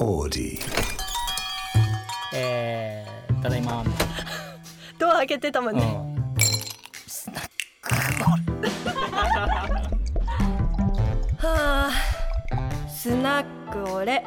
[0.00, 0.58] Audi.
[2.32, 3.84] えー、ただいま
[4.98, 5.92] ドア開けてたもんな、ね、うん、
[11.36, 11.92] はあ
[12.88, 14.24] スナックオレ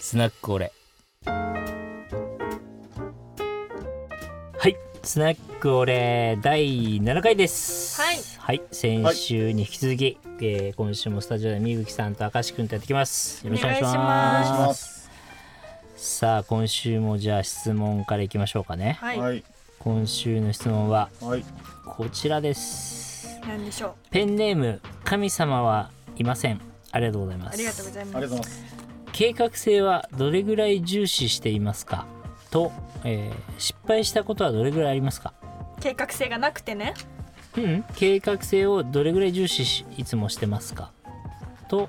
[0.00, 0.72] スナックオレ
[1.24, 1.32] は
[4.68, 4.76] い。
[5.02, 7.91] スナックオレ第7回です
[8.44, 13.46] はいはい先週に引き続き、えー今週もスタジオでみぐきさんと明石くんとやってきます。
[13.46, 15.08] よろしくお願いします。
[15.94, 18.98] さあ今週もじゃあ質問からいきましょうかね。
[19.00, 19.44] はい、はい。
[19.78, 21.44] 今週の質問ははい。
[21.86, 23.38] こちらです。
[23.46, 23.92] なんでしょう？
[24.10, 26.60] ペンネーム神様はいません。
[26.90, 27.54] ありがとうございます。
[27.54, 28.16] ありがとうございあます。
[28.16, 28.64] りがとうございます。
[29.12, 32.06] 計画性はどれぐらい重視していますか？
[32.50, 32.72] と、
[33.04, 35.32] えー失敗したことはどれぐらいありますか？
[35.80, 36.94] 計画性がなくてね
[37.56, 37.84] うん。
[37.94, 40.90] 計画性をどれぐらい重視しいつもしてますか？
[41.68, 41.88] と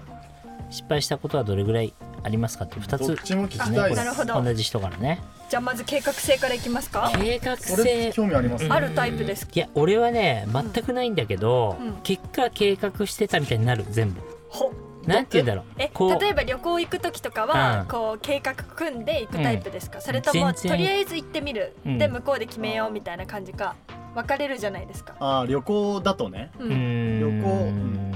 [0.70, 2.66] 失敗したことはどれぐらいありますか？
[2.66, 3.08] って2つ。
[3.08, 3.98] どっちも聞きねたいです。
[3.98, 4.42] なるほど。
[4.42, 5.22] 同じ人からね。
[5.50, 7.12] じゃあまず計画性からいきますか？
[7.16, 8.68] 計画俺性興味あります？
[8.68, 9.48] あるタイプです。
[9.54, 11.94] いや俺はね全くないんだけど、うん。
[12.04, 14.22] 結果計画してたみたいになる全部。
[14.50, 14.72] ほ
[15.06, 15.66] なんて言うんだろう。
[15.78, 16.20] えこう。
[16.20, 17.88] 例えば旅行行く時とかは、うん。
[17.88, 21.98] こう計画組んで行くタイプですか、それともとりあえず行ってみる、うん。
[22.00, 23.76] で向こうで決めようみたいな感じか？
[24.14, 26.52] 分かれるじゃないですか、あー旅行だとね。
[26.60, 27.20] ううん。
[27.20, 28.14] 旅行。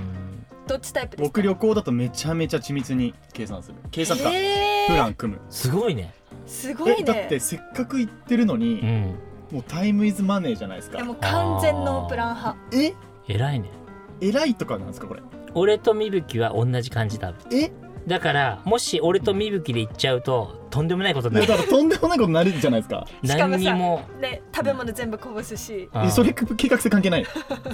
[0.67, 1.30] どっちタイプですか？
[1.30, 3.78] 僕旅行だとめちゃめちゃ緻密に計算する。
[3.89, 4.30] 計算か。
[4.88, 5.42] プラン組む。
[5.50, 6.14] すごいね。
[6.45, 6.98] すごいね。
[7.00, 9.16] えだってせっかく行ってるのにうん。
[9.52, 10.98] もうタイムイズマネーじゃないですか。
[10.98, 12.58] でも完全ノープラン派。
[12.73, 12.94] え？
[13.30, 13.70] 偉いね。
[14.20, 15.22] 偉いとかなんですかこれ？
[15.54, 17.34] 俺とみぶきは同じ感じだ。
[17.52, 17.72] え？
[18.08, 21.48] だからもし俺とみぶきで行っちゃうととんでもないことになる。
[21.48, 23.06] だからとんでもないことになるじゃないですか。
[23.24, 25.90] しかもさ何にもで食べ物全部こぼすし。
[26.10, 27.26] それ計画性関係ない。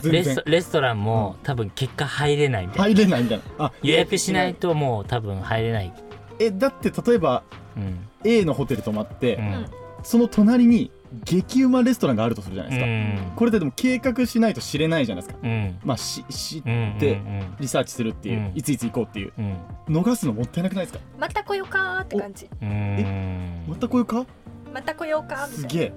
[0.02, 3.66] 全レ然ストレストランも多分結果入れないみたいな、入れないみたいな。
[3.66, 5.94] あ予約しないともう多分入れない、
[6.40, 7.44] えだって例えば
[7.76, 9.66] うん、A のホテル泊まって、うん。
[10.04, 10.92] その隣に
[11.26, 13.36] 激うまレストランがあるとするじゃないですか、うん。
[13.36, 15.40] これででも計画しないと知れないじゃないですか。
[15.44, 15.80] うん。
[15.84, 17.56] まあし知っうんてうん。
[17.60, 18.52] リサーチするっていう、うん。
[18.56, 19.34] いついつ行こうっていう。
[19.38, 19.58] うん
[19.90, 21.04] 逃すのもったいなくないですか？
[21.20, 22.50] また来ようかーって感じ。
[22.62, 23.66] うん。
[23.68, 24.26] また来ようか？
[24.74, 25.94] また来ようかーみたいすげえ。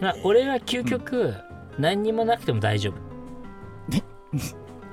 [0.00, 1.34] まあ俺は究極、
[1.78, 2.94] 何にもなくても大丈夫。
[3.92, 4.02] ね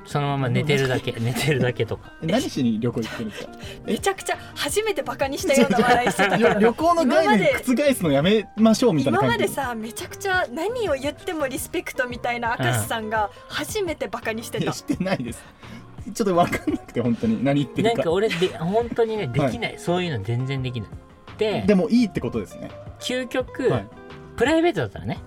[0.06, 2.12] そのまま寝てるだけ 寝てるだけとか。
[2.24, 3.52] え何しに旅行行ってるんですか？
[3.52, 9.44] なめちゃくちゃ初めてバカにしたような笑いしてた旅行の概念今ま覆すのやめましょうみたいな今感じ。
[9.44, 14.74] までさめちゃくちゃ何を言ってもリスペクトみたいな明石さんが初めてバカにしてた。
[14.74, 15.44] してないです。
[16.14, 17.96] ちょっと分かんなくて本当に何言ってるか。
[17.96, 20.90] なんか俺で本当にねできない、そういうの全然できない。
[21.38, 22.70] ででもいいってことですね。
[23.00, 23.88] 究極、はい。
[24.36, 25.20] プライベートだったらね、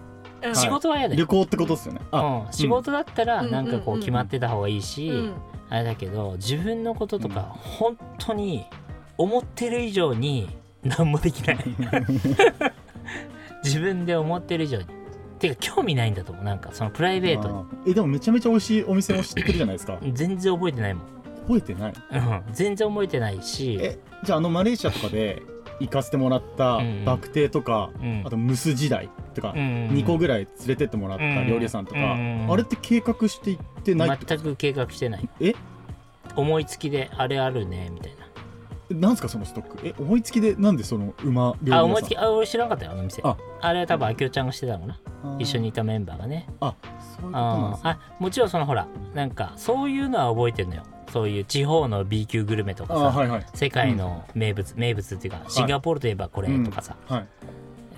[0.44, 0.54] うん。
[0.54, 1.18] 仕事は嫌だよ。
[1.20, 2.00] 旅、行ってことですよね。
[2.10, 3.50] あうん、仕事だったらうん。
[3.50, 5.32] なんかこう決まってた方がいいし、うん。
[5.70, 8.64] あれだけど自分のこととか本当に
[9.18, 10.48] 思ってる以上に
[10.82, 11.58] 何もできない。
[13.64, 14.86] 自分で思ってる以上に。
[15.38, 16.44] てか興味ないんだと思う。
[16.44, 17.54] なんかそのプライベートに。
[17.54, 17.90] あー。
[17.90, 19.98] えでもめちゃめちゃ美味しいお店を知ってるじゃないですか？
[20.12, 21.04] 全然覚えてないもん、
[21.46, 21.92] 覚えてない。
[22.12, 23.78] うん、全然覚えてないし。
[23.80, 25.42] えじゃああのマレーシアとかで
[25.80, 28.22] 行かせてもらったうんバクテーとか、うん。
[28.24, 35.28] あとムス時代とか、うん2個ぐらい連れてってもらった料理屋さんとか、うんあれって計画していってない全く計画してない。
[35.40, 35.54] え？
[36.36, 38.24] 思いつきであれあるねみたいな。
[39.10, 39.88] んすかそのストック？
[39.88, 43.22] え思いつきでなんでその馬料理あ思いつきあ俺知らなかったよあの店。
[43.24, 43.36] あ。
[43.60, 45.36] あれは多分あきおちゃんがしてたのかな。
[45.38, 46.48] 一緒にいたメンバーがね。
[46.60, 46.74] あ
[47.20, 47.90] そういうことなんですね。
[47.90, 50.82] ああもちろんそのほらなんかそういうのは覚えてるのよ
[51.14, 53.46] そういう地方の B 級グルメとかさ、あはいはい。
[53.54, 57.26] 世界の名物、名物っていうかシンガポールといえばこれとかさ、はい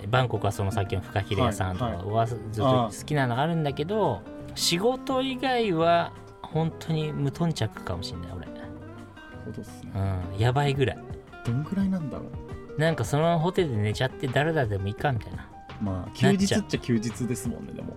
[0.07, 2.05] バンコクはそのさっきのフカヒレ屋さんとかはいはい。
[2.05, 4.21] はずっと好きなのあるんだけど
[4.53, 6.13] 仕事以外は
[6.43, 8.47] 本当に無頓着かもしれない俺。
[9.45, 9.91] そうですね。
[9.95, 10.39] うん。
[10.39, 10.97] やばいぐらい。
[11.43, 12.25] どんぐらいなんだろ
[12.77, 12.79] う。
[12.79, 15.49] なんかそのホテルで寝ちゃって誰だでもいいかみたいな。
[15.81, 17.95] まあ休日っちゃ休日ですもんねでも。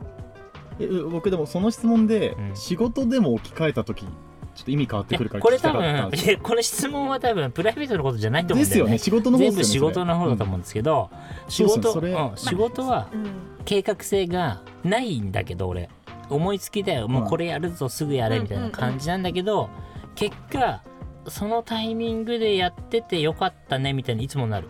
[0.79, 2.57] え僕でもその質問で、うん。
[2.57, 4.07] 仕事でも置き換えた時
[4.55, 8.93] ちょっと意味変わっていくるからやこれ多分この質問は多分プライベートのことじゃないと思うんだよね。
[8.93, 11.11] ですよね仕事の方全部仕事の方だと思うんですけど、
[11.49, 13.31] 仕そう事、そうん仕事はうん
[13.65, 15.89] 計画性がないんだけど俺。
[16.31, 17.09] 思いつきだよ。
[17.09, 19.69] もうこれやるぞすぐやれみたいな感じなんだけど、
[20.15, 20.81] 結果
[21.27, 24.69] そのタイミングでやっててよかったねみたいにいつもなる。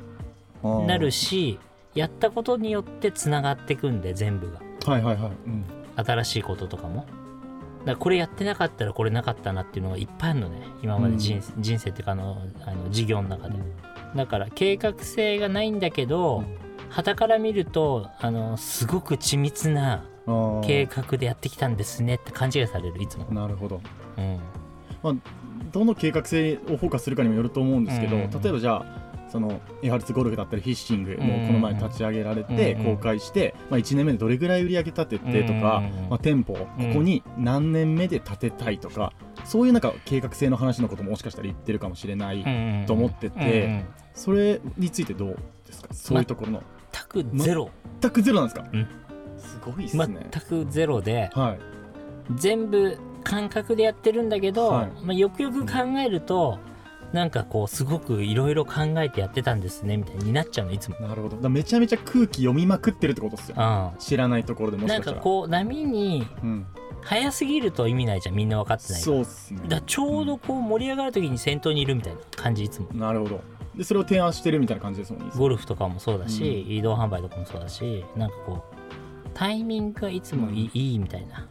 [0.63, 0.87] うん。
[0.87, 1.59] なるし
[1.95, 4.61] やったことによってつながってくんで全部が。
[4.87, 5.65] はいはいはい、うん、
[5.97, 7.05] 新しいこととかも
[7.85, 10.63] だこれやってなかったらこれなかったなっていうのがいっぱいあるのね。
[10.83, 13.57] 今まで人,、人生っていうかあのあの事業の中で。
[14.17, 16.71] だから計画性がないんだけどうん。
[16.91, 20.05] 傍から見るとあのすごく緻密な
[20.65, 23.81] 計画でやってきたんですねって勘違いされるいつも、なるほど。
[25.03, 25.23] うん、
[25.73, 28.31] どの計画性をフォーカスするかにもよると思うんですけど、うん。
[28.31, 29.00] 例えばじゃあ
[29.31, 35.63] そのエハルツゴルフだったりフィッシングもこの前立ち上げられてうん公開して、まあ、1年目でどれぐらい売り上げ立ててとか、うん
[36.11, 39.13] まあ、店舗ここに何年目で建てたいとか
[39.45, 45.37] そういうなんか計画性の話のことももしかしたら言ってるかもしれない、うんと思っててうんうんそれについてどう
[45.67, 45.95] ですか？
[45.95, 46.63] そういうところの。
[46.93, 48.87] 全くゼロ、全くゼロなんですか、うん。
[49.39, 51.59] すごいですね、全くゼロではい。
[52.35, 54.91] 全部感覚でやってるんだけど、はい。
[55.05, 55.73] まあ、よくよく考
[56.05, 56.59] えると
[57.13, 61.01] なんかこうすごくいろいろ考えてやってたんですねみたいになっちゃうのいつも。
[61.01, 61.49] なるほど。
[61.49, 63.57] めちゃめちゃ空気読みまくってるってことですよ。
[63.59, 63.99] うん。
[63.99, 66.67] 知らないところでもしなんかこう波にうん、
[67.03, 69.61] 早すぎると意味ないじゃんみんな分かってないそうっすね。
[69.69, 72.89] だちょうどこう盛り上がる時に先頭にいるみたいな感じいつも。
[72.93, 73.41] なるほど。
[73.75, 76.73] でそれを提案してるみたいな感じですもんねゴルフとかもそうだし、うん。
[76.73, 78.81] 移動販売とかもそうだしなんかこう
[79.33, 81.49] タイミングがいつもいい,、いいみたいな、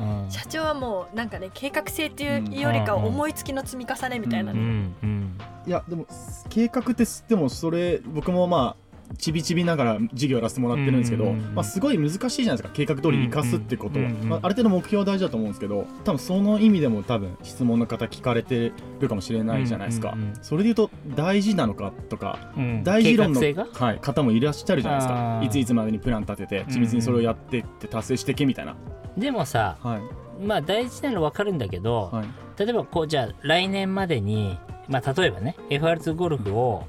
[0.00, 6.06] うん、社長はもうなんかね計画性っていうよりかは思いつきの積み重ねみたいなうね、いやでも
[6.48, 8.81] 計画ってでもそれ僕もまあ
[9.18, 22.84] ちびちびながら授業やらせてもらってるんですけど、まあ、すごい難しいじゃないですか計画通りに生かすってことは、まあ、ある程度目標は大事だと思うんですけど多分その意味でも多分質問の方聞かれてるかもしれないじゃないですか、それで言うと大事なのかとかうん。
[22.84, 25.40] 大事論の、はい、方もいらっしゃるじゃないですか。
[25.44, 28.76] いついつまでにプラン立てて緻密にそれをやってって達成してけみたいな、
[29.16, 30.44] でもさはい。
[30.44, 32.26] まあ大事なの分かるんだけど、はい。
[32.58, 36.86] 例えばこうじゃあ来年までにまあ例えばね FR2 ゴルフを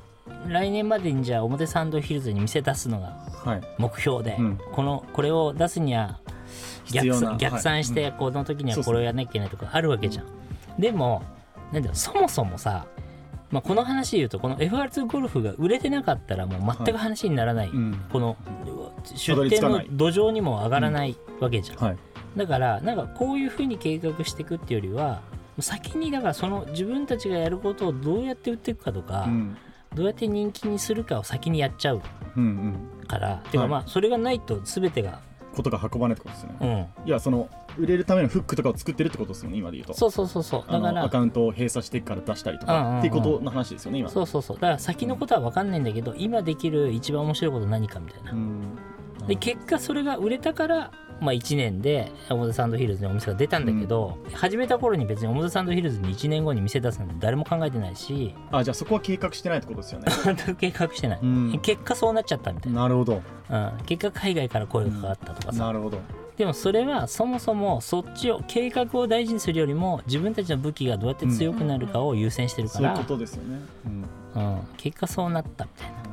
[0.47, 3.61] 来年までにじゃあ表参道ヒルズに店出すのがはい。
[3.77, 4.59] 目標で、うん。
[4.71, 6.19] このこれを出すには
[6.91, 10.25] 逆逆算して、はいこの時にはこれをやんなきゃいけないとかあるわけじゃん。
[10.79, 11.23] でも
[11.71, 12.85] なんだそもそもさ、
[13.51, 18.05] まあ、この話で言うとこの FR2 ゴルフが売れてなかったらもう全く話にならない、うん。
[18.11, 18.37] この
[19.03, 21.77] た出店の土壌にも上がらないわけじゃん。
[21.77, 21.97] はい。
[22.37, 25.21] だからなんかこういうふうに計画していくっていうよりは
[25.59, 29.57] 先にだからその自分たちがやることをどうやって売っていくかとか、うん
[29.95, 32.01] どうやって人気にするかを先にやっちゃう
[32.35, 33.07] うんうん。
[33.07, 35.19] から、てかまあそれがないと全てが、
[35.53, 36.89] ことが運ばないってことですよね。
[36.99, 39.93] うん、いやその売れるためのフックとかを作ってるってことですよね今で言うと。
[39.93, 40.63] そうそうそうそう。
[40.67, 42.91] あだからのアカウントを閉鎖してから出したりとうんうんうん。
[42.93, 44.09] かっていうことの話ですよね今。
[44.09, 44.57] そうそうそう。
[44.57, 48.31] だから先のことは分かんないんだけど今できる一番面白いこと何かみたいな。
[48.31, 48.77] うん。
[49.27, 60.07] で結果それが売れたからまあ1年で表参道ヒルズにお店が出たんだけど、始めた頃に別に表参道ヒルズに1年後に店出すなんて誰も考えてないしあじゃあそこは計画してないってことですよね。
[60.59, 61.59] 計画してない、うん。
[61.61, 62.81] 結果そうなっちゃったみたいな。
[62.81, 63.21] なるほど。
[63.49, 65.99] うん、結果海外から声がかかったとかさ、なるほど。
[66.37, 74.05] でもそれはそもそもそっちを計画を大事にするよりも自分たちの武器がどうやって強くなるかを優先してるから、そういうことですよね、うん。
[74.35, 75.97] うん、結果そうなったみたいな、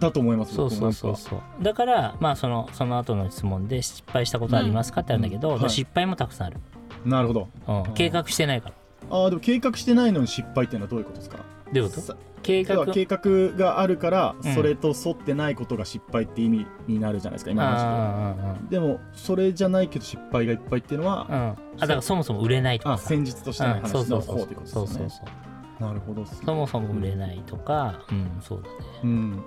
[0.00, 1.10] だと思いますそうそうそう。
[1.12, 5.00] 僕そうだからまあそのその後の質問で失敗したことありますか？
[5.00, 5.60] ってあるんだけど、うん。
[5.60, 5.70] はい。
[5.70, 6.56] 失敗もたくさんある、
[7.04, 7.48] もなるほど。
[7.66, 8.74] うん、計画してないから。
[9.08, 11.38] あーでも計画してないのに失敗っていうのはどういうことですか？
[11.38, 12.00] どういうこと？
[12.00, 12.86] さ計画？
[12.86, 14.54] 計画があるからうん。
[14.54, 21.40] それと沿ってないことが失敗って意味になるじゃないですか今の話あででもそれじゃないけど失敗がいっぱいっていうのはーうん。
[21.40, 23.08] うんあだからそもそも売れないとあかさ。
[23.08, 25.02] 戦術としてのうんそう話のそうそう方ってことそうそう。
[25.02, 25.45] ですよねそう
[25.80, 28.40] なるほどそもそも売れないとかうん。
[28.40, 28.74] そうだね。
[29.04, 29.10] うん。
[29.10, 29.42] うんいっ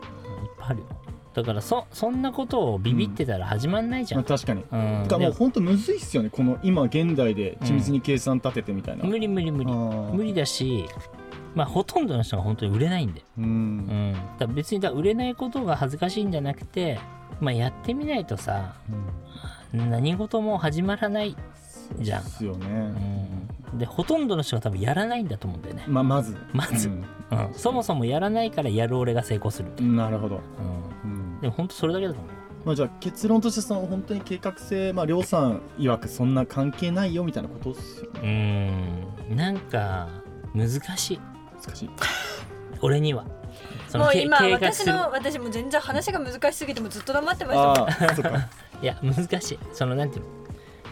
[0.58, 0.86] ぱいあるよ。
[1.34, 4.64] だからそそんなことをビビってたら始まんないじゃん、まあ確かに。
[4.72, 5.04] うん。
[5.04, 6.30] てかもうで本当むずいっすよね。
[6.30, 9.72] この今現代で緻密に計算立ててみたいな、無理無理無理。
[9.72, 10.86] 無無理だし
[11.56, 13.78] まあほとんどの人が本当に売れないんで、ううん。
[14.12, 17.00] ん、だ別にだ売れないことが恥ずかしいんじゃなくて
[17.40, 18.76] まあやってみないとさ
[19.74, 21.36] 何事も始まらない、
[21.98, 22.68] じゃんですよね、
[23.72, 26.38] うん、でほとんどの人が多分やらないんだと思うんだよね、ままず。
[26.54, 26.90] まず。
[26.90, 27.06] うん。
[27.32, 30.42] うん、そもそもやらないからやる俺が成功するみたいなるほど、な、
[31.04, 31.12] うん。
[31.12, 32.40] うん、でも本当それだけだと思うよ。
[32.66, 39.06] まあ、じゃあ結論としてその本当に計画性まあ亮さん曰くそんな関係ないよみたいなことですよね。
[39.30, 39.36] うーん。
[39.36, 40.10] なんか
[40.54, 41.20] 難しい。
[41.66, 41.90] 難しい。
[42.82, 43.26] 俺には。
[43.88, 48.50] そもうけ今私の私も全然話が難しすぎてもずっと黙ってましたもんああそっか。
[48.82, 49.60] いや難しい。
[49.74, 50.39] そのなんていうの？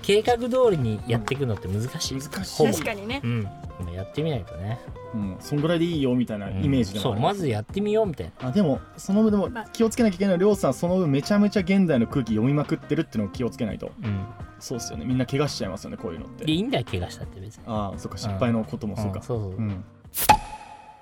[0.07, 2.65] 計画通りにやっていくのって難しい、難しい。
[2.65, 3.19] 確かにね。
[3.21, 3.43] うん。
[3.43, 3.51] ま
[3.89, 4.79] あやってみないとね、
[5.13, 8.47] うん、そんぐらいでいいよみたいなイメージでもそうありますずやってみようみたいな。
[8.47, 9.65] あでもその分でもまあ。
[9.73, 13.91] 気をつけなきゃいけないのは亮さんその分めちゃめちゃ現代の空気読みまくってるっていうのを気をつけないと。
[14.01, 14.25] うん。
[14.59, 15.03] そうっすよね。
[15.03, 16.45] みんな怪我しちゃいますよねこういうのって。
[16.45, 17.63] でいいんだよ怪我したって別に。
[17.67, 19.19] ああそっか失敗のこともそうか。
[19.19, 19.61] んそうそう、う。
[19.61, 19.83] ん。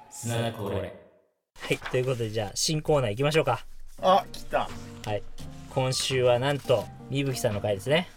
[0.10, 1.00] 砂これ。
[1.60, 3.64] はいということでじゃあ新コーナー行きましょうか。
[4.02, 4.68] あ来た。
[5.06, 5.22] はい。
[5.70, 8.08] 今週はなんとみぶきさんの回ですね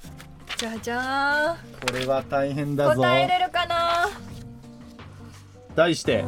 [0.59, 3.01] じゃじゃこれは大変ーんだぞ。
[3.01, 4.09] 答えれるかな？
[5.77, 6.25] 題して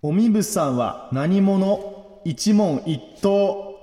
[0.00, 2.20] おみぶさんは何者？
[2.24, 3.74] 一問一答。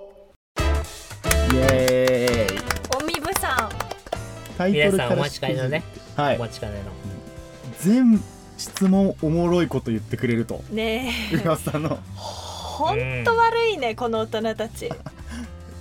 [1.51, 2.59] イエーイ。
[2.97, 3.15] おみ
[4.57, 5.83] タイトルから皆さんお待ちかねのね
[6.15, 6.35] はい。
[6.37, 6.91] お待ちかねの。
[7.79, 8.21] 全
[8.57, 10.63] 質問おもろいこと言ってくれると。
[10.71, 11.35] ねえ。
[11.43, 11.99] 噂の。
[12.15, 14.89] ほんと悪いねこの大人たち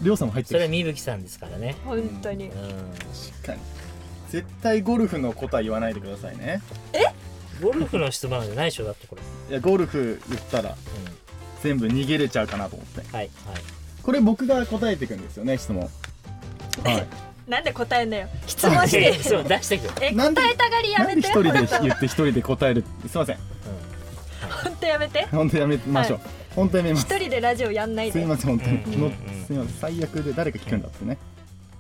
[0.05, 1.75] りょうさんも入ってるそれみぶきさんですからね。
[1.85, 2.47] 本当に。
[2.47, 2.53] うん。
[2.53, 3.61] 確かに。
[4.29, 6.61] 絶対ゴルフのことは言わないでくださいね。
[7.63, 10.77] ゴルフの質問じゃないでしょだってこれ、いやゴルフ言ったらう
[11.63, 13.01] 全部逃げれちゃうかなと思って。
[13.01, 13.57] ん、はいはい。
[14.03, 15.83] これ僕が答えていくんですよね質問。
[15.83, 15.89] は
[16.93, 17.07] い。
[17.49, 18.29] なんで答えんのよ。
[18.47, 19.15] 質問して。
[19.23, 22.85] そう出してくえなんで答えたがりやなんでめて一人で言って一人で答える？
[23.09, 23.39] すいません。
[24.65, 25.27] 本当やめて。
[25.31, 26.21] 本当やめましょう、
[26.57, 29.01] 本当やめます一人でラジオやんないすいでません本当に、うん。
[29.01, 29.75] のうんうんすいません。
[29.75, 31.19] 最悪で誰か聞くんだってね。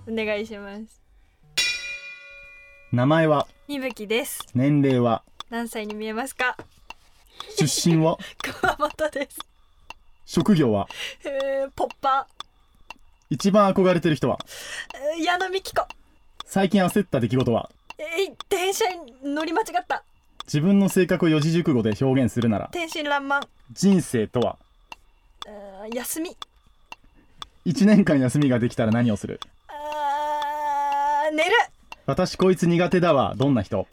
[0.06, 1.00] お願いします。
[2.92, 3.47] 名前は？
[3.66, 4.40] みぶきです。
[4.54, 5.23] 年齢は？
[5.50, 6.56] 何歳に見えますか？
[7.59, 8.18] 出身は？
[8.61, 9.38] 熊本です。
[10.26, 10.88] 職業は？
[11.25, 12.26] えー、ポッパ
[13.30, 14.38] 一番憧れてる人は？
[14.38, 15.87] ーえー矢野美紀子。
[16.44, 17.71] 最近焦った出来事は？
[17.99, 18.85] えー、電車
[19.23, 20.04] に乗り間違った。
[20.44, 22.68] 自分の性格を四字熟語で表現するなら？
[22.73, 23.40] 天真爛漫。
[23.73, 24.59] 人生とは？
[25.47, 26.37] あー休み
[27.66, 29.40] 1年間休みができたら何をする？
[29.68, 31.50] あー寝る。
[32.04, 33.35] 私こいつ苦手だわ。
[33.37, 33.78] どんな人？
[33.78, 33.88] うわ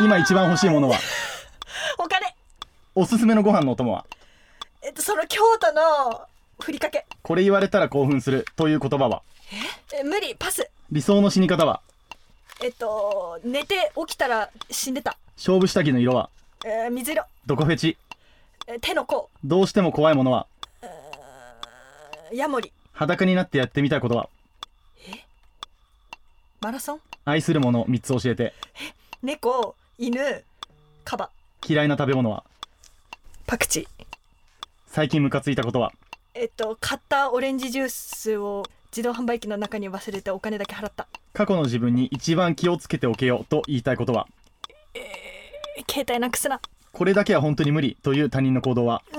[0.00, 0.04] ー。
[0.04, 0.96] 今一番欲しいものは？
[1.98, 2.36] お金。
[2.94, 4.06] おすすめのご飯のお供は？
[4.82, 6.20] えっとその京都の
[6.60, 7.04] ふりかけ。
[7.22, 9.22] これ言われたら興奮するという言葉は？
[9.92, 10.36] え無理。
[10.38, 10.70] パス。
[10.92, 11.80] 理想の死に方は？
[12.62, 16.30] えっと寝て起きたら死んでた、勝負下着の色は？
[16.64, 17.24] えー水色。
[17.46, 17.96] どこフェチ。
[18.66, 19.28] えー手の甲。
[19.44, 20.46] どうしても怖いものは。
[22.32, 22.72] ヤモリ。
[22.92, 24.28] 裸になってやってみたいことは。
[26.60, 27.00] マラソン？
[27.24, 28.54] 愛するもの3つ教えて。
[29.22, 30.44] 猫犬
[31.04, 31.30] カバ。
[31.68, 32.44] 嫌いな食べ物は。
[33.46, 34.06] パクチー。
[34.86, 35.92] 最近ムカついたことは。
[36.34, 41.08] えっと買ったオレンジジュースを自動販売機の中に忘れてお金だけ払った。
[41.32, 44.28] 過去の自分に一番気をつけておけよと言いたいことは。
[44.94, 45.00] え
[45.90, 46.60] 携帯なくすな。
[46.92, 49.02] これだけは本当に無理という他人の行動は。
[49.12, 49.16] う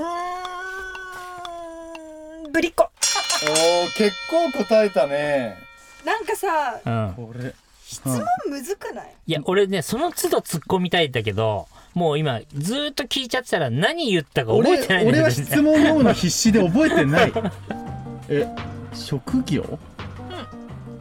[2.45, 2.83] ーんぶりっ子。
[2.83, 5.57] おー結構答えたね。
[6.05, 7.53] なんかさうん、これ。
[7.85, 9.13] 質問むずくない？
[9.27, 17.33] いや俺ねその都度突っ込みたいんだけどもう今ずーっと聞いちゃってたら何言ったか覚俺えてないんだ俺は質問読むの必死で覚えてない。
[18.29, 18.47] え
[18.93, 19.77] 職業？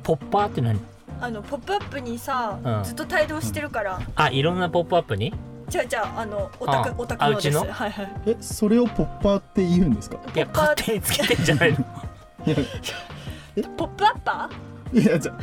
[0.02, 0.78] ポッパーって何？
[1.22, 2.82] あのポップアップにさ、うん。
[2.84, 5.32] ずっと帯同してるから、あいろんなポップアップに？
[5.68, 7.58] じゃあじゃああのオタあクオタクのです。
[7.58, 7.72] あうちの？
[7.72, 8.12] はいはい。
[8.26, 10.18] えそれをポッパーって言うんですか？
[10.34, 10.66] いやポッパー。
[10.70, 11.78] 勝手につけてんじゃないの。
[12.46, 13.68] いや。
[13.76, 14.50] ポップアッパ
[14.92, 15.38] いやじゃ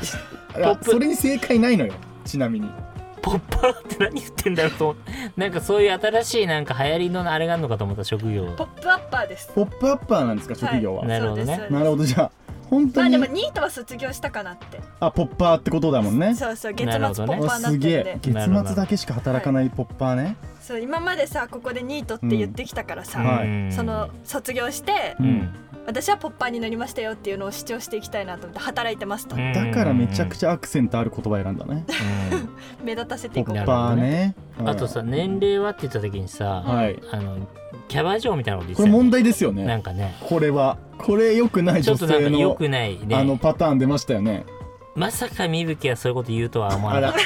[0.54, 0.92] あいやポップ。
[0.92, 1.94] それに正解ないのよ。
[2.26, 2.70] ちなみに。
[3.22, 9.52] ポッパーって何言ってんだろうと思ってなんかそういう新しいなんか流行りのあれがあるのかと思った職業ーポップアッパーです。
[9.54, 11.08] ポップアッパーなんですか職業は、い。
[11.08, 11.68] なるほどね。
[11.70, 12.32] なるほどじゃあ
[12.70, 14.80] 本当に、まあでもニートは卒業したかなって。
[15.00, 16.36] あポッパーってことだもんね。
[16.36, 17.38] そうそう月末なるほどね。
[17.38, 18.30] ポッパーになすげってるんで。
[18.30, 18.34] え。
[18.34, 23.48] 月末だけしか働かないポッパーね、そう今までさここでニートって言ってきたからさ、はい。
[23.48, 25.30] うんその卒業してううん。
[25.30, 25.56] ん
[25.88, 29.54] 私はポッパーになりましたよっていうのを主張していきたいなと思って働いてますと、うん。
[29.54, 31.84] だからめちゃくちゃアクセントある言葉選んだね。
[32.84, 34.36] 目立たせていこうなるポッパーね。
[34.66, 37.02] あとさ年齢はって言った時にさ、はい。
[37.12, 37.48] あの
[37.90, 39.66] キャバ嬢みたいなこと言ってこれ問たよね題ですよね。
[39.66, 40.16] なんかね。
[40.22, 40.78] これは。
[40.98, 44.46] これ良くないちょっとなん女性のか良くないねあのパターン出ましたよね
[44.96, 47.20] まさかみぶきはそういうこと言うとは思わなかっ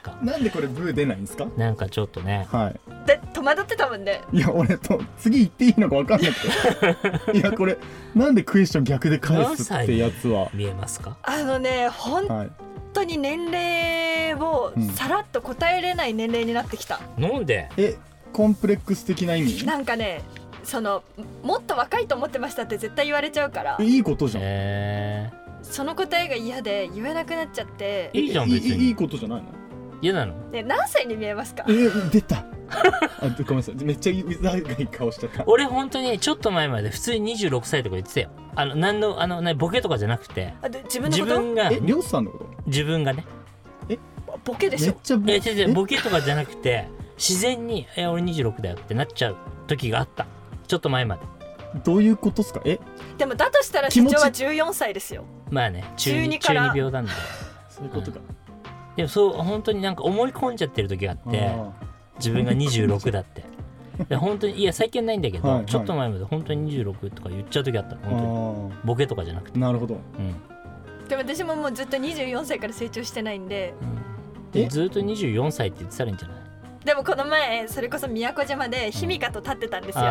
[0.00, 1.46] たなんかなんでこれブー出ないんですか？
[1.56, 2.46] なんかちょっとね。
[2.52, 3.06] はい。
[3.06, 4.22] で戸惑ってたもんね。
[4.32, 7.34] いや俺と次言っていいのか分かんなくて。
[7.36, 7.76] いやこれ
[8.14, 10.48] なんでクエスチョン逆で返すってやつは？
[10.54, 11.16] 見えますか？
[11.24, 12.50] あのね本はい。
[12.92, 14.86] 当に年齢をうん。
[14.90, 17.68] さらっと答えれない年齢になってきた、なんで？
[17.76, 17.96] え
[18.36, 19.64] コンプレックス的な意味？
[19.64, 20.20] なんかね
[20.62, 21.02] その
[21.42, 23.78] もっと若いと思ってましたって絶対言われちゃうから。
[23.80, 28.10] えいいことじゃん、えその答えが嫌で言えなくなっちゃって。
[28.12, 28.88] いいじゃん別に。
[28.88, 29.48] いいことじゃないの？
[29.48, 29.52] ー、
[30.02, 30.50] 嫌なの？
[30.50, 31.64] で何歳に見えますか？
[31.66, 32.44] え出た。
[32.68, 32.82] あ
[33.38, 33.74] ごめんなさい。
[33.76, 35.44] めっちゃうざい顔しちゃった。
[35.46, 38.30] 俺本当にちょっと前まで普通に26歳とか言ってたよ。
[38.54, 40.52] あの何のあのなボケとかじゃなくて。
[40.60, 41.40] あで自分のこと？
[41.40, 41.70] 自分が。
[41.70, 42.46] えりょうさんのこと？
[42.66, 43.24] 自分がね。
[44.44, 44.92] ボケでしょ？
[45.20, 45.72] めっちゃいや違う違うえ？
[45.72, 50.26] ボケとかじゃなくて自然に「え俺26だよ」ってなっちゃう時があった。
[50.66, 51.22] ちょっと前まで。
[51.84, 52.60] どういうことっすか？
[52.64, 52.78] え？
[53.18, 55.24] でもだとしたら社長は14歳ですよ。
[55.50, 56.62] まあね中中二二から。
[56.68, 57.18] 中二病なんだよ
[57.68, 58.18] そういうことか、
[58.96, 61.70] でもそう本当になんか思い込んじゃってる時があってあ
[62.18, 63.44] 自分が26だって。
[64.08, 65.66] で本当にいや最近はないんだけど、はいはい。
[65.66, 68.10] ちょっと前まで本当に26とか言っちゃう時あった本当
[68.70, 69.58] にあボケとかじゃなくて。
[69.58, 69.94] ーなるほど。
[69.94, 69.98] う
[71.04, 73.72] ん、でも私ももうずっと24歳から成長してないんで。
[74.54, 74.66] うん、え？
[74.68, 76.38] ずっと24歳って言ってたらいいんじゃない？
[76.86, 80.04] でもこの前それこそ宮古島でひみかと立ってたんですよ。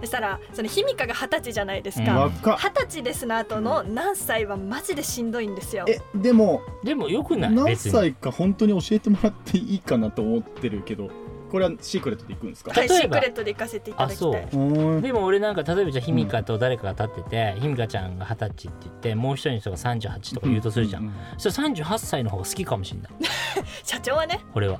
[0.00, 2.06] そしたらそのひみかが二十歳じゃないですうん。
[2.06, 5.84] か二十歳ですの後の何歳はマジでしんどいんですよ。
[5.88, 7.52] えでもでもよくない？
[7.52, 11.10] 何歳か本当に教えてもらっていいかなと思ってるけど
[11.50, 12.70] これはシークレットでいくんですか？
[12.78, 13.00] はい例えば。
[13.00, 14.44] シークレットで行かせていただきたい。
[14.44, 14.60] あそう。
[14.62, 15.02] うん。
[15.02, 23.12] でも俺なんか例えばじゃあひみかと誰かが立っててひみかちゃんが二十歳って言ってもう一人の人が38とか言うとするじゃん、ううそしたら38歳の方が好きかもしれない。
[23.82, 24.38] 社長はね。
[24.54, 24.78] 俺は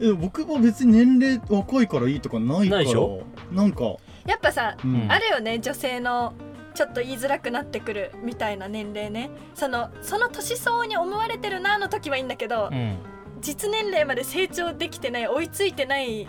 [0.00, 2.76] え僕も別に年齢若いからいいとかないから。
[2.76, 3.22] ないでしょ？
[3.52, 5.06] なんか、やっぱさうん。
[5.10, 6.34] あるよね女性の
[6.74, 9.30] ちょっと言いづらくなってくるみたいな年齢ね。
[9.54, 12.98] そのその年相応に思われてるなの時はいいんだけど、うん。
[13.40, 16.26] 実年齢まで成長できてない追いついてない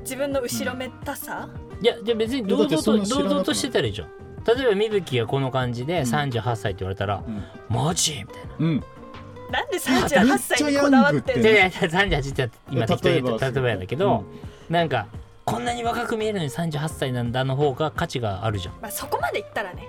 [0.00, 1.48] 自分の後ろめたさ、
[1.82, 4.08] いやじゃあ別に堂々と堂々としてたらいいじゃん
[4.46, 6.02] 例えばみぶきがこの感じでん。
[6.04, 7.42] 38歳って言われたら、うん。
[7.68, 8.18] マジ？
[8.20, 8.54] みたいな。
[8.58, 8.84] うん、
[9.50, 14.24] なんで38歳にこだわってめっちゃヤングってるでいや38って今適当に言った例えば例えばやだけど、
[14.68, 15.06] なんか
[15.44, 18.74] こんなに若く見えるのに38歳なんだの方が価値があるじゃん。
[18.80, 19.88] まあ、そこまでいったらね。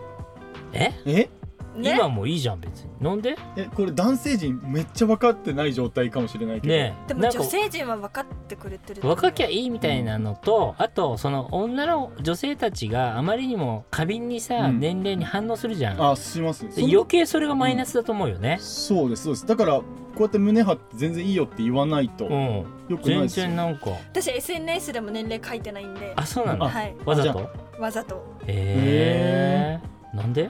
[0.74, 0.92] え？
[1.06, 1.30] え？
[1.76, 1.96] ね。
[1.96, 2.90] 今もいいじゃん別に。
[3.00, 3.36] なんで？
[3.56, 6.74] えこれ男性陣めっちゃ分かってない状態かもしれないけど。
[6.74, 7.08] ねえ。
[7.08, 14.80] でもなんか女性陣は分かってくれてる若きゃいいみたいなのと、あとその女の女性たちがあまりにも過敏にさ、うん。
[14.80, 16.12] 年齢に反応するじゃん。
[16.12, 18.58] あしますで余計それがマイナスだと思うよね。
[18.60, 19.46] そうですそうです。
[19.46, 19.84] だからこ
[20.20, 23.46] うやって胸張って全然いいよって言わないとうん、よくない全ですよ。
[23.48, 23.90] 然なんか。
[24.14, 26.14] 私 SNS でも年齢書いてないんで。
[26.16, 26.96] あそうなんだはい。
[26.96, 27.50] じゃわざと？
[27.80, 28.24] わざと。
[28.48, 29.80] へ
[30.14, 30.50] えなんで？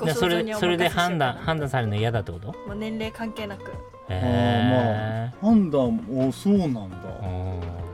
[0.00, 2.48] ごでそ想像にお任せれそれで判断判断されるの嫌だってこと？
[2.66, 3.70] もう年齢関係なく。
[3.70, 3.70] へ
[4.08, 6.96] え判断おそうなんだ。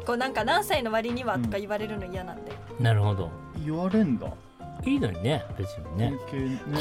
[0.06, 3.30] こうなんか何歳の割にはとか言われるの嫌なんで、なるほど。
[3.64, 4.28] 言われんだ。
[4.84, 6.10] いいのにね別にね。
[6.10, 6.20] ね。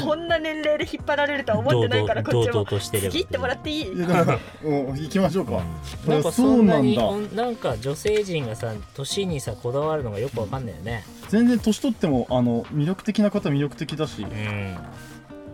[0.00, 2.54] こんな年齢で引っ張られるとは思ってないからこ堂々堂っちも。
[2.60, 3.10] 々としてれば。
[3.10, 3.92] 次ってもらっていい？
[3.92, 5.62] いやだからお行きましょうか、
[6.04, 6.10] うん。
[6.10, 11.04] なんかそんなにそうなんなんか女性陣がさ年にさこだわるのがよくわかんないよね。
[11.28, 14.22] 全然年取ってもあの魅力的な方は魅力的だし。
[14.22, 14.76] うん、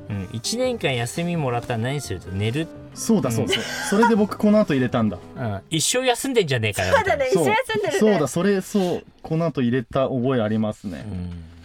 [0.09, 2.28] うん、1年間休みもらったら何すると？
[2.30, 5.18] 寝る、そうだそうそう、それで僕この後入れたんだ。
[5.37, 7.98] うん、一生休んでんじゃねえかよそうだね一緒そう休んでるね。
[7.98, 11.64] そうだそれそうこの後入れた覚えありますね、うん。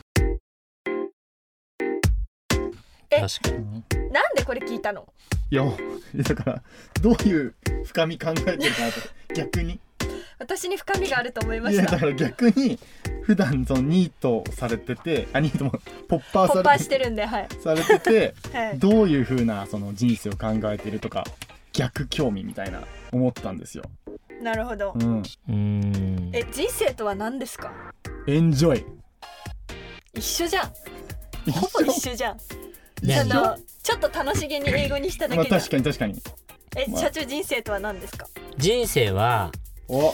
[3.10, 3.84] え確かに。
[4.12, 5.08] なんでこれ聞いたの？
[5.50, 5.64] いや
[6.16, 6.62] だから
[7.02, 9.02] どういう深み考えてるかなと。
[9.34, 9.80] 逆に。
[10.40, 11.82] 私に深みがあると思いました。
[11.82, 12.78] いやだから逆に
[13.28, 15.72] 普段そのニートされててあニートも
[16.08, 21.26] ポッパーポッパーされしててるんではい、されててはい、どういう風なその人生を考えてるとか
[21.74, 23.84] 逆興味みたいな思ったんですよ。
[24.42, 24.94] なるほど。
[24.96, 25.20] うん。
[25.20, 26.30] うーん。
[26.34, 27.74] え人生とは何ですか？
[28.28, 28.86] エンジョイ。
[30.14, 30.72] 一緒じゃん。
[31.46, 32.38] 一ほぼ一緒じゃん。
[32.38, 32.42] ね
[33.02, 33.26] そ一緒？
[33.26, 36.22] のちょっと楽しげに英語にしただまあけじゃん、確かに確かに。
[36.78, 37.02] えまあ。
[37.02, 38.26] 社長人生とは何ですか？
[38.58, 39.52] 人生は
[39.90, 40.14] お。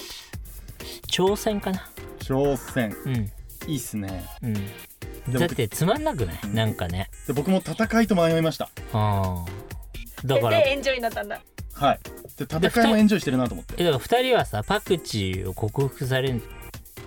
[1.07, 1.87] 挑戦かな
[2.23, 2.95] 挑戦。
[3.05, 3.31] うん
[3.67, 4.25] いいっすね。
[4.41, 6.39] うんでだってつまんなくない？
[6.43, 8.69] うんなんかねで僕も戦いと迷いました。
[8.91, 11.41] あーだからででエンジョイになったんだ
[11.73, 11.99] はい。
[12.37, 13.75] で戦いもエンジョイしてるなと思って。
[13.77, 16.41] えだから2人はさパクチーを克服される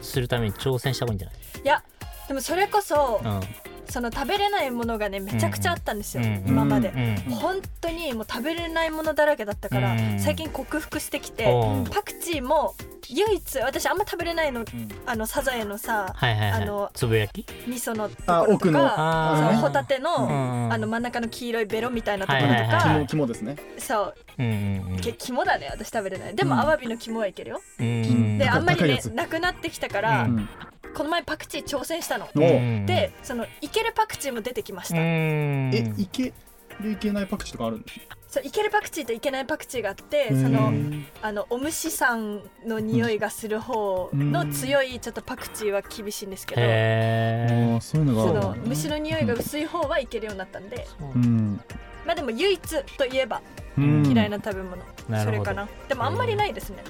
[0.02, 1.36] するために挑戦した方がいいんじゃない？
[1.62, 1.82] いや
[2.28, 3.40] でもそれこそ、うん。
[3.88, 11.44] その食べれないものがねめちゃくちゃあったんですよ、うんうん今まで、うん本当にもう食べれないものだらけだったから、うん最近克服してきて、
[11.92, 12.74] パクチーも
[13.08, 14.66] 唯一私あんま食べれないのうん。
[15.06, 16.62] あのサザエのさはいはいはい。
[16.62, 17.46] あのつぶやき？
[17.68, 23.06] 味噌のとあころとかそのホタテの、うんあの真ん中の黄色いベロみたいなところとか、はいはいはい。
[23.06, 23.56] 肝肝ですね。
[23.78, 24.14] そう。
[24.38, 26.34] うんうんうんけ肝だね私食べれない。
[26.34, 26.60] でも、うん。
[26.60, 27.60] アワビの肝はいけるよ。
[27.78, 28.38] うん。
[28.38, 30.48] であんまりねなくなってきたから、うんうん。
[30.96, 35.00] この前パクチー挑戦したの、でそのいけるパクチーも出てきましうた、ん。
[35.02, 36.32] えいけ
[36.80, 46.64] るいけないパクチーとかあるんですそういけるパクチーといけないパクチーがあってかそのへあのお虫さんの匂いがする方の強いちょっとパクチーは厳しいんですけど、ー。
[46.66, 51.60] へあーそういうのそのがある虫の匂いが薄い方はいけるようになったんで、うん。
[52.06, 53.42] まあでも唯一といえば
[53.76, 54.06] うん。
[54.06, 54.82] 嫌いな食べ物、
[55.24, 55.68] それかな。
[55.88, 56.82] でもあんまりないですね、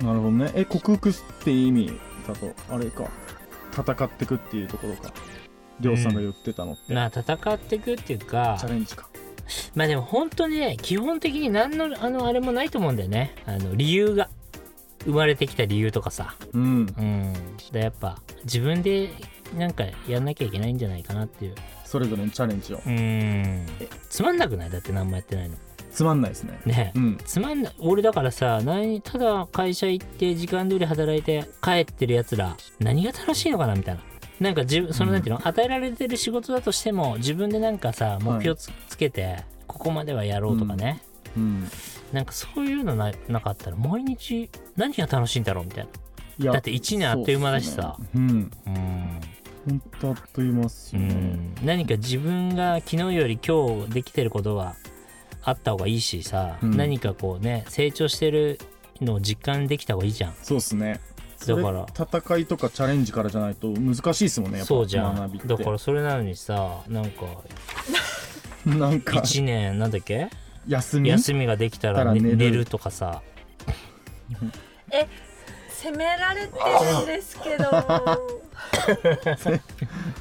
[0.00, 0.52] なるほどね。
[0.54, 3.04] え、克服って意味だと、あれか。
[3.74, 5.12] 戦ってくっていうところか。
[5.80, 6.94] りょうさんが言ってたのって。
[6.94, 9.08] まあ戦っていくっていうかチャレンジか。
[9.74, 14.30] まあでも本当にね基本的に何のあのあれもないと思うんだよねあの理由が
[15.04, 16.62] 生まれてきた理由とかさうん。
[16.62, 17.32] うん
[17.72, 19.10] でやっぱ自分で
[19.58, 22.80] なんかやんなきゃいけないんじゃないかなっていうそれぞれのチャレンジを。
[22.86, 23.66] うん
[24.08, 24.70] つまんなくない？
[24.70, 25.56] だって何もやってないの
[25.94, 26.60] つまんないですね。
[26.66, 26.92] ね。
[26.96, 27.18] うん。
[27.24, 27.74] つまんない。
[27.78, 34.00] 俺だからさ何ただ会社行って時間通り働いて帰ってるやつら何が楽しいのかなみたいな。
[34.40, 41.00] なんか自分そのなんていうの、与えられてる仕事だとしても自分でなんかさ目標つ,、つけてここまではやろうとかね、
[41.36, 41.68] うん。
[42.12, 45.90] なんかそういうのななかったら毎日何が楽しいんだろうみたいな。
[46.36, 47.96] いやだって1年あっという間だしさ。
[47.96, 48.32] そうね。
[48.32, 48.50] うん。
[48.66, 49.20] うん。
[49.66, 51.54] ほんとあっという間っすうよね、ん。
[51.62, 54.74] 何か自分が昨日より今日できてることは
[55.44, 56.76] あった方がいいしさ、うん。
[56.76, 58.58] 何かこうね成長してる
[59.00, 60.34] のを実感できた方がいいじゃん。
[60.42, 61.00] そうっすね。
[61.46, 61.86] だから。
[61.94, 65.38] 戦いとかチャレンジからじゃないと難しいっすもんねやっぱそうじゃん。
[65.46, 67.26] だからそれなのにさなんか
[68.64, 69.18] なんか。
[69.20, 70.28] 1年なんだっけ？
[70.66, 71.10] 休み？
[71.10, 72.36] 休みができたら、ねたら寝る。
[72.36, 73.22] 寝るとかさ。
[75.68, 77.64] 責められてるんですけど。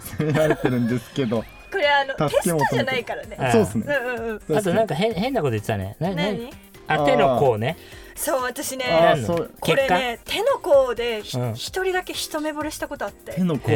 [0.03, 3.35] 責められてるんですけどこれあのテストじゃないからね。
[3.39, 3.85] あそうっすね。
[3.87, 4.57] うんうんうん。
[4.57, 5.95] あとなんか変変なこと言ってたね。
[5.99, 6.51] 何？
[6.87, 7.77] あ手の甲ね。
[8.15, 9.25] そう私あね
[9.59, 11.53] これね手の甲でひうん。
[11.55, 13.33] 一人だけ一目惚れしたことあって。
[13.33, 13.69] 手の甲。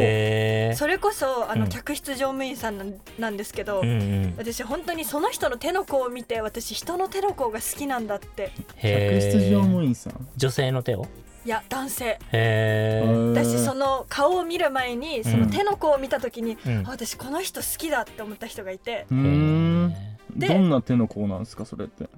[0.76, 1.70] それこそあのうん。
[1.70, 4.34] 客室乗務員さんなんなんですけど、うんうん。
[4.38, 8.52] 私本当にその人の手の甲を見て私人の手の甲が好きなんだって。
[8.80, 10.28] 客室乗務員さん。
[10.36, 11.08] 女性の手を？
[11.48, 12.06] いや男性。
[12.06, 16.86] へえ私その顔を見る前にその手の甲を見た時に、うん。
[16.86, 19.18] あ私この人好きだって思った人がいて、うー。
[19.18, 19.96] ん
[20.36, 22.10] でどんな手の甲なんですかそれって？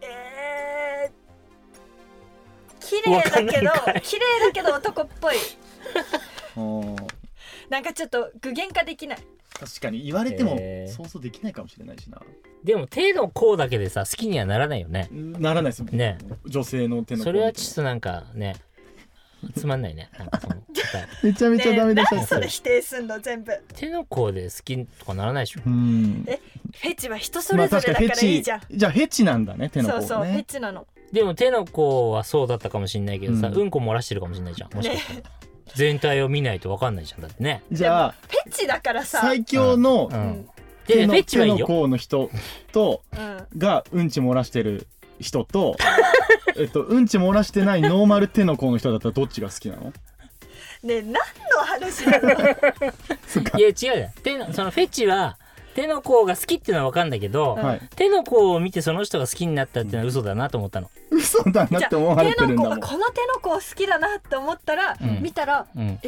[0.00, 3.70] えー、綺麗だけど
[4.02, 5.36] 綺麗だけど男っぽい。
[7.70, 9.18] なんかちょっと具現化できない。
[9.60, 12.20] 確かに言われても想像できないかもしれないしな。
[12.64, 15.08] でも手の甲だけでさ好きにはならないよね。
[15.12, 15.96] ならないですもん。
[15.96, 16.18] ね。
[16.46, 18.56] 女性の手の甲それはちょっとなんかね
[19.54, 20.10] つまんないね。
[20.18, 20.54] なんかその
[21.22, 22.48] めちゃめちゃダメ出しねえ何それ。
[22.48, 23.52] 否定すんの全部。
[23.74, 25.60] 手の甲で好きとかならないでしょ。
[25.66, 26.24] うん。
[26.26, 26.40] え
[26.80, 28.20] フェチは人そまあれぞれだ確かにフェチ。
[28.20, 30.86] からいいじゃん、じゃあフェチなんだね手の甲そうそう、フェチなの。
[31.12, 35.20] でも手の甲はそうだったかもしんないけどさ、ううんん、こ漏らしてるかもしんないじゃんもしかしたら、
[35.74, 37.62] 全体を見ないと分かんないじゃんだってね。
[37.70, 39.20] じゃあフェチだからさ。
[39.20, 40.20] 最強のううん。
[40.30, 40.44] ん
[40.86, 41.56] でフ手のェチはいいよ。
[41.66, 42.30] 手の甲の人
[42.72, 43.46] とうん。
[43.58, 44.86] がうんち漏らしてる
[45.22, 45.76] 人と
[46.56, 49.92] えっとうんち漏らしてないノーマル手の甲の人だったらどっちが好きなの？
[50.82, 51.20] ねえ何の
[51.64, 53.58] 話なの？
[53.58, 55.38] いや違うじゃん手のそのフェチは
[55.74, 57.80] 手の甲が好きっていうのは分かんだけど、うんはい。
[57.96, 62.80] 手の甲を見てその人が好きになったっていうのは嘘だなと思ったの、嘘だなって思われてるんだもん。
[62.80, 65.22] 手の甲この手の甲好きだなって思ったら、うん。
[65.22, 65.98] 見たらうん、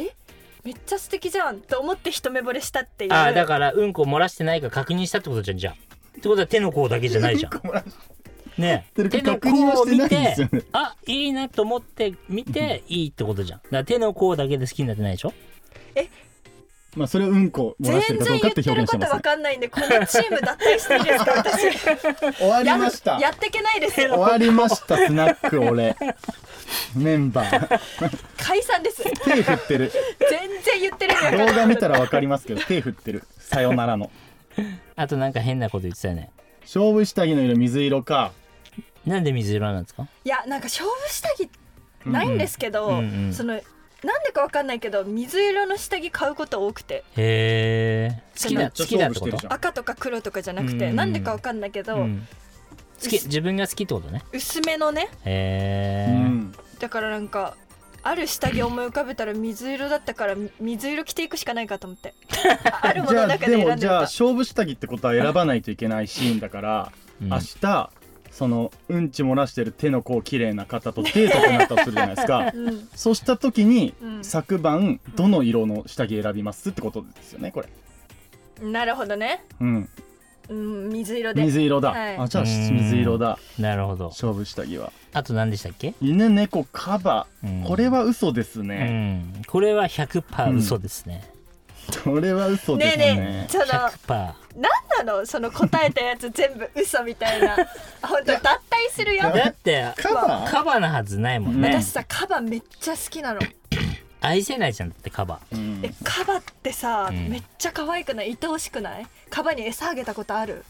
[0.63, 3.13] めっちゃ素敵じゃんと思って一目惚れしたっていう。
[3.13, 5.73] ああだからうんこ漏らしてないか確認したってことじゃんじゃあ。
[5.73, 7.51] ってことは手の甲だけじゃないじゃん。
[7.51, 7.85] 漏らし
[8.57, 8.87] ね。
[8.95, 13.59] 手の確認は甲を見してないんですてよねあいいなと思って見ていいってことじゃん。
[13.59, 15.33] だから手の甲だけで好きになってないでしょ？
[16.95, 19.15] まあそれをうんこ漏ら全してるかど然言うかっ表っててること現してますね。
[19.15, 22.37] わかんないんでこのチーム脱退していいですか私。
[22.37, 23.19] 終わりやました。
[23.19, 25.93] やってけないです終よわりましたスナック俺。
[26.95, 27.79] メンバー。
[28.37, 29.03] 解散です。
[29.03, 29.91] 手振ってる。
[30.29, 33.23] 全然言ってる動画見たらわかりますけど手振ってる。
[33.39, 34.09] さよならの。
[34.95, 36.31] あとなんか変なこと言ってたよね。
[36.61, 38.31] 勝負下着の色水色か
[39.05, 40.07] なんで水色なんですか？
[40.23, 41.49] いやなんか勝負下着
[42.05, 43.59] ないんですけど、うんうんその
[44.03, 47.03] なんでかわかんないけど水色の下着買うこと多くて。
[47.17, 49.51] へえ好きだ好きだってこと？
[49.51, 50.95] 赤とか黒とかじゃなくて、うん。
[50.95, 52.27] なんでかわかんないけど、うん。
[53.01, 54.21] 好き自分が好きってことね？
[54.31, 55.09] 薄めのね。
[55.23, 56.55] へえ、うん。
[56.79, 57.55] だからなんか
[58.03, 62.13] ある下着思い浮かべたら水色だったからみ水色着ていくしかないかと思って。
[62.71, 66.91] ああるもじゃあのの中ででもじゃあ選んでみた勝負下着ってことは選ばないといけないシーンだから、
[67.23, 67.29] うん。
[67.29, 67.89] 明日
[68.35, 72.51] そのうんち漏らしてる手の甲綺麗な方とデートになったとするじゃないですか。
[72.53, 72.89] うん。
[72.93, 74.23] そうした時に、うん。
[74.25, 77.69] 昨晩どの色の下着選びますってことですよねこれ。
[78.69, 79.89] なるほどね、うん。
[80.49, 81.43] うん、水色で。
[81.43, 82.17] 水色だ、はい。
[82.17, 83.39] あじゃあうん水色だ。
[83.57, 84.09] なるほど。
[84.09, 84.91] 勝負下着は。
[85.13, 87.63] あと何でしたっけ、犬猫カバ、うん。
[87.63, 91.23] これは嘘ですうね、ん、これは100%嘘ですね、
[92.03, 93.05] これは嘘ですね。
[93.05, 95.25] ねえねえその100%なんなの？
[95.25, 97.55] その答えたやつ全部嘘みたいな。
[98.01, 98.59] 本当脱退
[98.91, 99.23] するよ。
[99.31, 101.69] だってカバカバなはずないもんね。
[101.69, 103.41] 私さカバめっちゃ好きなの。
[104.21, 105.81] 愛せないじゃんだってカバうん。
[105.83, 107.29] えカバってさ、うん。
[107.29, 108.37] めっちゃ可愛くない？
[108.41, 109.07] 愛おしくない？
[109.29, 110.63] カバに餌あげたことある？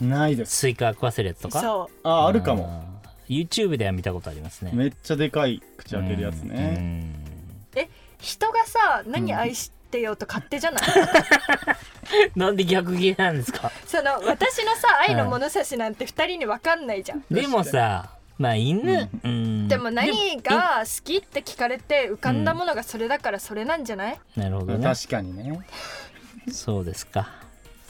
[0.00, 0.56] ないです。
[0.56, 1.60] スイカ食わせるやつとか？
[1.60, 2.84] そああるかも。
[3.28, 4.72] YouTube では見たことありますね。
[4.74, 7.14] めっちゃでかい口開けるやつうね、ん。
[7.76, 10.82] う人がさ何愛してようと勝手じゃない、
[12.36, 13.70] なんで逆ギレなんですか？
[13.86, 19.68] その私のさ愛の物差しなんて二人に分かんないじゃん、でもさまあ犬、うん。
[19.68, 24.82] でも何が好きって聞かれて浮かんだものがそれだからそれなんじゃない、なるほどね。
[24.84, 25.60] 確かにね。
[26.50, 27.28] そうですか。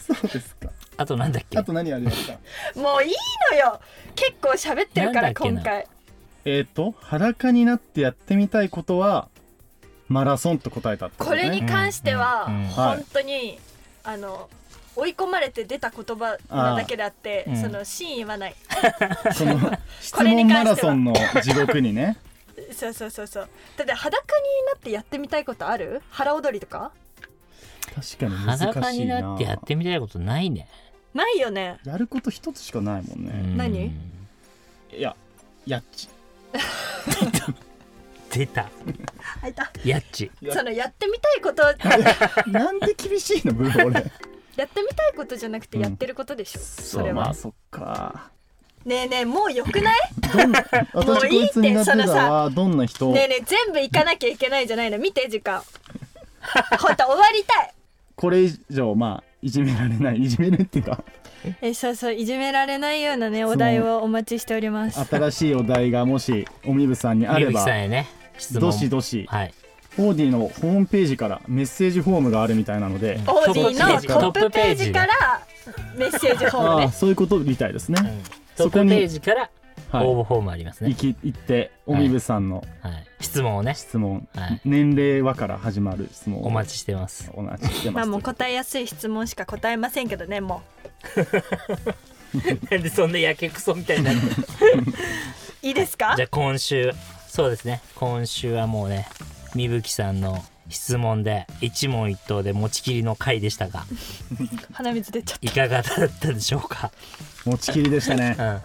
[0.05, 0.71] そうですか。
[0.97, 1.57] あとなんだっけ？
[1.57, 2.33] あと何ありました
[2.81, 3.15] もういい
[3.53, 3.81] のよ。
[4.17, 5.87] 結構喋ってるから今回。
[6.45, 9.29] えっ、と裸になってやってみたいことは
[10.11, 12.63] マラソンと答えたってこれに関してはうんうん。
[12.65, 12.97] はい。
[12.97, 13.59] 本当に
[14.05, 14.51] あの
[14.97, 18.55] 追い込まれて出た言葉なだけであってその真意はない。
[19.33, 20.95] その質 これに問関しては。
[20.97, 22.19] マラソンの地獄にね。
[22.75, 23.49] そうそうそうそう。
[23.77, 26.03] だって裸になってやってみたいことある？
[26.11, 26.91] 腹踊りとか？
[27.95, 30.69] 確かに難しいな裸になってやってみたいことないね、
[31.15, 31.79] ないよね。
[31.85, 33.57] やること一つしかないもんね、うん。
[33.57, 33.87] 何？
[34.93, 35.15] いや
[35.67, 36.09] やっち
[38.31, 38.71] 出た。
[39.43, 39.71] あいた。
[39.85, 40.31] やっち。
[40.41, 41.63] やそのやってみたいこと。
[42.51, 44.05] なんで厳しいのブー俺
[44.57, 48.31] やってみたいことじゃなくてやってることでしょ、それは、まあそっか。
[48.85, 49.99] ねえねえもうよくない？
[50.33, 50.53] どん
[51.07, 52.33] もういいっていつになってたそのさ。
[52.33, 53.11] はどんな人？
[53.13, 54.99] ねえねえ全部行かなきゃいけないじゃないの。
[54.99, 55.63] 見て時間。
[56.79, 57.75] ほんと終わりたい。
[58.17, 61.03] これ以上まあいじめられないいじめるっていうか。
[61.63, 65.03] えそうそういじめられないようなねお題をお待ちしております。
[65.07, 68.07] 新しいお題がもしおみぶさんにあみぶきればさんへね
[68.41, 68.61] 質問。
[68.61, 69.27] どしどし。
[69.31, 69.55] はい。
[69.99, 75.47] オーディのホームページからメッセージフォームがあるみたいなので、オーディのトップページねから
[75.97, 78.07] メッセージフォームああねそういうことみたいですね、うん。
[78.07, 78.23] トップ
[78.57, 79.51] ペそこにージから
[79.91, 80.07] はい。
[80.07, 80.91] 応募フォームありますね。
[80.91, 83.75] 行、き行っておみぶさんのはい、質問をね。
[83.75, 84.61] 質問、はい。
[84.65, 86.41] 年齢はから始まる質問。
[86.41, 87.29] をお待ちしてます。
[87.35, 87.95] お待ちしてます。
[87.97, 90.63] まあもう答えやすい質問しか答えませんけどねも
[92.71, 94.19] なんでそんなやけくそみたいになる
[95.63, 96.15] いいですか？
[96.17, 96.93] じゃあ今週
[97.31, 97.81] そうですね。
[97.95, 99.07] 今週はもうね
[99.55, 103.85] みぶきさんの質問で一問一答で持ちきりの回でしたが
[104.73, 106.91] 鼻水出ちゃっいかがだったでしょうか？
[107.45, 108.37] 持ちきりでしたね。
[108.39, 108.45] うん。
[108.47, 108.61] は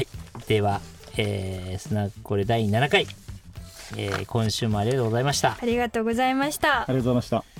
[0.00, 0.06] い。
[0.46, 0.80] では、
[1.16, 3.06] えー、スナックこれ第7回、
[3.96, 5.58] えー今週もありがとうございましたた。
[5.62, 6.82] ありがとうございました。
[6.82, 7.57] ありがとうございました